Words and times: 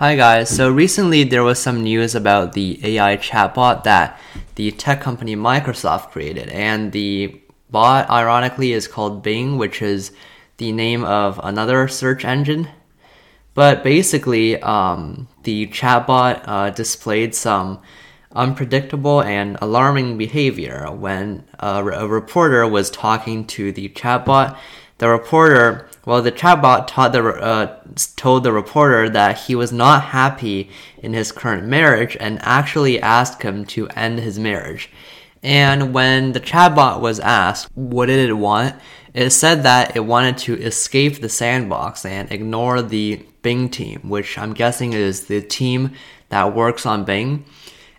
Hi 0.00 0.16
guys, 0.16 0.48
so 0.48 0.70
recently 0.70 1.24
there 1.24 1.44
was 1.44 1.58
some 1.58 1.82
news 1.82 2.14
about 2.14 2.54
the 2.54 2.80
AI 2.82 3.18
chatbot 3.18 3.84
that 3.84 4.18
the 4.54 4.70
tech 4.70 5.02
company 5.02 5.36
Microsoft 5.36 6.10
created, 6.10 6.48
and 6.48 6.90
the 6.92 7.38
bot 7.68 8.08
ironically 8.08 8.72
is 8.72 8.88
called 8.88 9.22
Bing, 9.22 9.58
which 9.58 9.82
is 9.82 10.12
the 10.56 10.72
name 10.72 11.04
of 11.04 11.38
another 11.44 11.86
search 11.86 12.24
engine. 12.24 12.70
But 13.52 13.84
basically, 13.84 14.58
um, 14.62 15.28
the 15.42 15.66
chatbot 15.66 16.44
uh, 16.46 16.70
displayed 16.70 17.34
some 17.34 17.82
unpredictable 18.32 19.20
and 19.20 19.58
alarming 19.60 20.16
behavior 20.16 20.90
when 20.90 21.44
a, 21.58 21.84
a 21.84 22.06
reporter 22.08 22.66
was 22.66 22.90
talking 22.90 23.46
to 23.48 23.70
the 23.70 23.90
chatbot. 23.90 24.56
The 24.96 25.10
reporter 25.10 25.89
well, 26.06 26.22
the 26.22 26.32
chatbot 26.32 26.86
taught 26.86 27.12
the, 27.12 27.22
uh, 27.22 27.76
told 28.16 28.44
the 28.44 28.52
reporter 28.52 29.08
that 29.10 29.38
he 29.38 29.54
was 29.54 29.72
not 29.72 30.04
happy 30.04 30.70
in 30.98 31.12
his 31.12 31.32
current 31.32 31.66
marriage 31.66 32.16
and 32.18 32.38
actually 32.42 33.00
asked 33.00 33.42
him 33.42 33.64
to 33.66 33.88
end 33.88 34.18
his 34.18 34.38
marriage. 34.38 34.90
And 35.42 35.94
when 35.94 36.32
the 36.32 36.40
chatbot 36.40 37.00
was 37.00 37.20
asked 37.20 37.70
what 37.74 38.06
did 38.06 38.28
it 38.28 38.34
want, 38.34 38.76
it 39.12 39.30
said 39.30 39.62
that 39.64 39.96
it 39.96 40.00
wanted 40.00 40.38
to 40.38 40.54
escape 40.54 41.20
the 41.20 41.28
sandbox 41.28 42.04
and 42.04 42.30
ignore 42.30 42.82
the 42.82 43.26
Bing 43.42 43.70
team, 43.70 44.08
which 44.08 44.36
I'm 44.38 44.52
guessing 44.52 44.92
is 44.92 45.26
the 45.26 45.40
team 45.40 45.92
that 46.28 46.54
works 46.54 46.84
on 46.84 47.04
Bing. 47.04 47.44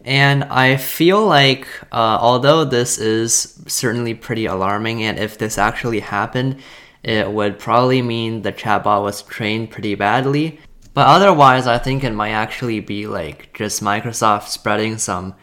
And 0.04 0.44
I 0.46 0.78
feel 0.78 1.26
like, 1.26 1.68
uh, 1.92 2.18
although 2.22 2.64
this 2.64 2.98
is 2.98 3.60
certainly 3.68 4.14
pretty 4.14 4.46
alarming, 4.46 5.04
and 5.04 5.20
if 5.20 5.38
this 5.38 5.58
actually 5.58 6.00
happened, 6.00 6.62
it 7.04 7.32
would 7.32 7.58
probably 7.58 8.02
mean 8.02 8.42
the 8.42 8.52
chatbot 8.52 9.04
was 9.04 9.24
trained 9.24 9.72
pretty 9.72 9.96
badly. 9.96 10.60
But 10.94 11.08
otherwise, 11.08 11.68
I 11.68 11.78
think 11.78 12.04
it 12.04 12.12
might 12.12 12.32
actually 12.32 12.80
be 12.80 13.08
like 13.08 13.54
just 13.54 13.82
Microsoft 13.82 14.48
spreading 14.48 14.98
some 14.98 15.36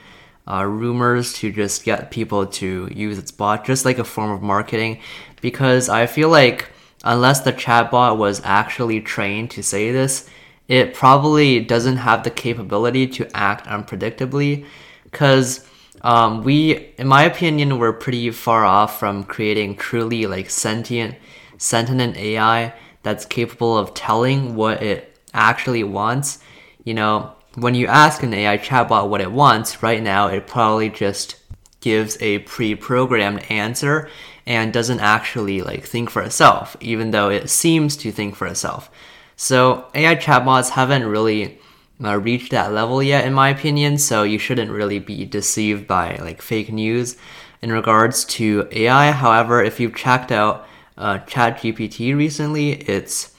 uh, 0.47 0.65
rumors 0.65 1.33
to 1.35 1.51
just 1.51 1.85
get 1.85 2.11
people 2.11 2.47
to 2.47 2.89
use 2.93 3.19
its 3.19 3.31
bot, 3.31 3.65
just 3.65 3.85
like 3.85 3.99
a 3.99 4.05
form 4.05 4.31
of 4.31 4.43
marketing. 4.43 5.01
Because 5.41 5.89
I 5.89 6.07
feel 6.07 6.29
like 6.29 6.71
unless 7.03 7.41
the 7.41 7.53
chatbot 7.53 8.19
was 8.19 8.41
actually 8.45 9.01
trained 9.01 9.51
to 9.53 9.63
say 9.63 9.91
this, 9.91 10.29
it 10.69 10.95
probably 10.95 11.61
doesn't 11.61 11.97
have 11.97 12.25
the 12.25 12.31
capability 12.31 13.07
to 13.07 13.37
act 13.37 13.67
unpredictably. 13.67 14.67
Because 15.05 15.67
um, 16.03 16.43
we, 16.43 16.93
in 16.99 17.09
my 17.09 17.25
opinion, 17.25 17.79
we're 17.79 17.95
pretty 17.95 18.31
far 18.31 18.65
off 18.65 18.99
from 18.99 19.25
creating 19.25 19.77
truly 19.77 20.27
like 20.27 20.51
sentient 20.51 21.17
sentient 21.59 22.17
AI 22.17 22.73
that's 23.03 23.27
capable 23.27 23.77
of 23.77 23.95
telling 23.95 24.55
what 24.55 24.83
it 24.83 25.19
actually 25.35 25.85
wants. 25.85 26.39
You 26.85 26.95
know, 26.95 27.33
when 27.55 27.75
you 27.75 27.87
ask 27.87 28.23
an 28.23 28.35
AI 28.35 28.59
chatbot 28.59 29.09
what 29.09 29.21
it 29.21 29.31
wants, 29.31 29.83
right 29.83 30.03
now 30.03 30.29
it 30.29 30.47
probably 30.47 30.89
just 30.89 31.37
gives 31.81 32.21
a 32.21 32.41
pre-programmed 32.41 33.45
answer 33.51 34.09
and 34.47 34.73
doesn't 34.73 35.01
actually 35.01 35.61
like 35.61 35.85
think 35.85 36.11
for 36.11 36.23
itself, 36.23 36.77
even 36.81 37.11
though 37.11 37.29
it 37.29 37.51
seems 37.51 37.97
to 37.99 38.11
think 38.11 38.35
for 38.35 38.47
itself. 38.47 38.91
So 39.37 39.87
AI 39.95 40.17
chatbots 40.17 40.71
haven't 40.71 41.07
really 41.07 41.59
uh, 42.03 42.19
reached 42.19 42.51
that 42.53 42.73
level 42.73 43.03
yet, 43.03 43.27
in 43.27 43.33
my 43.33 43.51
opinion. 43.51 43.99
So 43.99 44.23
you 44.23 44.39
shouldn't 44.39 44.71
really 44.71 44.99
be 44.99 45.25
deceived 45.25 45.87
by 45.87 46.17
like 46.17 46.43
fake 46.43 46.73
news 46.73 47.17
in 47.63 47.73
regards 47.73 48.25
to 48.25 48.69
AI. 48.73 49.13
However, 49.13 49.63
if 49.63 49.79
you've 49.79 49.95
checked 49.95 50.33
out 50.33 50.67
uh, 50.99 51.19
ChatGPT 51.21 52.15
recently. 52.15 52.73
It's 52.73 53.35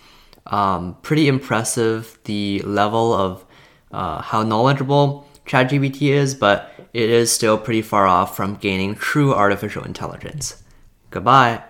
um, 0.48 0.98
pretty 1.02 1.28
impressive 1.28 2.18
the 2.24 2.62
level 2.66 3.14
of 3.14 3.46
uh, 3.92 4.22
how 4.22 4.44
knowledgeable 4.44 5.28
ChatGPT 5.46 6.10
is, 6.12 6.34
but 6.34 6.72
it 6.94 7.10
is 7.10 7.32
still 7.32 7.58
pretty 7.58 7.82
far 7.82 8.08
off 8.08 8.36
from 8.36 8.56
gaining 8.56 8.96
true 8.96 9.34
artificial 9.34 9.84
intelligence. 9.84 10.64
Goodbye. 11.12 11.64